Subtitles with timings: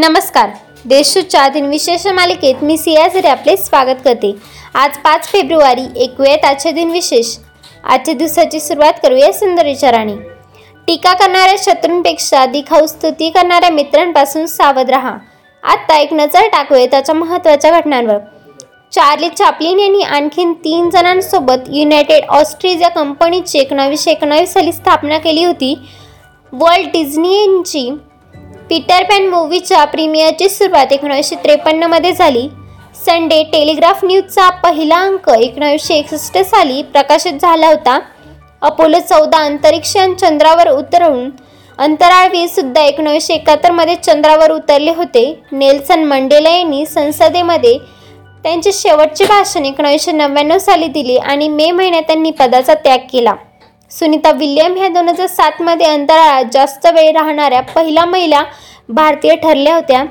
[0.00, 0.50] नमस्कार.
[0.84, 4.32] देशूच्या दिनविशेष मालिकेत मी सियाझरी आपले स्वागत करते.
[4.74, 7.36] आज पाच फेब्रुवारी ऐकूयात आजचे दिनविशेष
[7.84, 10.14] आजच्या दिवसाची सुरुवात करूया सुंदर विचाराने.
[10.86, 15.16] टीका करणाऱ्या शत्रूंपेक्षा दिखाऊ स्तुती करणाऱ्या मित्रांपासून सावध राहा.
[15.62, 18.18] आत्ता एक नजर टाकूया त्याच्या महत्त्वाच्या घटनांवर.
[18.92, 25.74] चार्ली चापलिन यांनी आणखीन तीन जणांसोबत युनायटेड ऑस्ट्रेलिया कंपनीची एकोणावीसशे एकोणावीस साली स्थापना केली होती.
[26.52, 27.90] वर्ल्ड डिझनी यांची
[28.70, 32.46] पीटर पॅन मूवीच्या प्रीमियरची सुरुवात एकोणीसशे त्रेपन्नमध्ये झाली.
[33.06, 37.98] संडे टेलिग्राफ न्यूजचा पहिला अंक एकोणीसशे एकसष्ट साली प्रकाशित झाला होता.
[38.62, 41.28] अपोलो चौदा अंतरिक्षयान चंद्रावर उतरवून
[41.78, 45.26] अंतराळवीरसुद्धा एकोणीसशे एकाहत्तरमध्ये चंद्रावर उतरले होते.
[45.52, 47.76] नेल्सन मंडेला यांनी संसदेमध्ये
[48.44, 53.34] त्यांचे शेवटचे भाषण एकोणीसशे नव्याण्णव साली दिले आणि मे महिन्यात त्यांनी पदाचा त्याग केला.
[53.90, 58.42] सुनीता विल्यम ह्या दोन हजार सातमध्ये अंतराळात जास्त वेळ राहणाऱ्या पहिल्या महिला
[58.88, 60.04] भारतीय ठरल्या होत्या.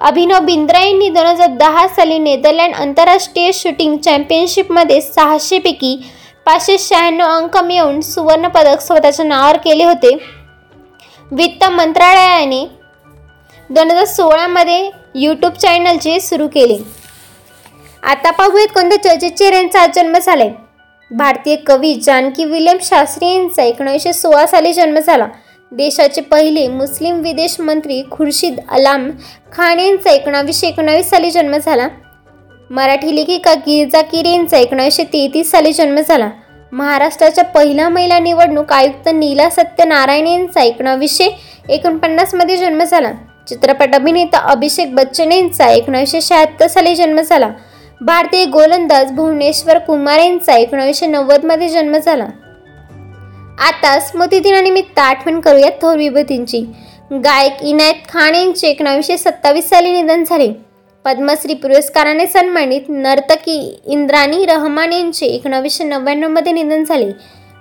[0.00, 5.96] अभिनव बिंद्रा यांनी दोन हजार दहा साली नेदरलँड आंतरराष्ट्रीय शूटिंग चॅम्पियनशिपमध्ये सहाशेपैकी
[6.46, 10.14] पाचशे शहाण्णव अंक मिळवून सुवर्णपदक स्वतःच्या नावावर केले होते.
[11.30, 12.64] वित्त मंत्रालयाने
[13.70, 16.78] दोन हजार सोळामध्ये यूट्यूब चॅनलचे सुरू केले.
[18.02, 20.50] आता पाहूयात कोणत्या चर्चित चेहऱ्यांचा आज जन्म झालाय.
[21.10, 25.26] भारतीय कवी जानकी विलियम शास्त्री यांचा एकोणीसशे सोळा साली जन्म झाला.
[25.72, 29.10] देशाचे पहिले मुस्लिम विदेश मंत्री खुर्शीद अलाम
[29.52, 31.88] खान यांचा एकोणावीसशे एकोणावीस साली जन्म झाला.
[32.70, 36.28] मराठी लेखिका गिरिजा किरे यांचा एकोणीसशे तेहतीस साली जन्म झाला.
[36.72, 41.28] महाराष्ट्राच्या पहिल्या महिला निवडणूक आयुक्त नीला सत्यनारायण यांचा एकोणावीसशे
[41.68, 43.12] एकोणपन्नासमध्ये जन्म झाला.
[43.48, 47.50] चित्रपट अभिनेता अभिषेक बच्चन यांचा एकोणीसशे शहात्तर साली जन्म झाला.
[48.00, 52.24] भारतीय गोलंदाज भुवनेश्वर कुमार यांचा एकोणीसशे नव्वदमध्ये जन्म झाला.
[53.58, 56.60] आता स्मृतिदिनानिमित्त आठवण करूयात थोर विभूतींची.
[57.12, 60.52] गायक इनायत खान यांचे एकोणावीसशे सत्तावीस साली निधन झाले.
[61.04, 67.12] पद्मश्री पुरस्काराने सन्मानित नर्तकी इंद्राणी रहमान यांचे एकोणावीसशे नव्याण्णवमध्ये निधन झाले.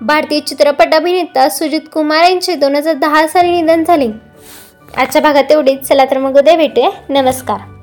[0.00, 4.08] भारतीय चित्रपट अभिनेता सुजित कुमार यांचे दोन हजार दहा साली निधन झाले.
[4.96, 5.80] आजच्या भागात एवढीच.
[5.80, 6.90] चला तर मग उद्या भेटूया.
[7.08, 7.79] नमस्कार.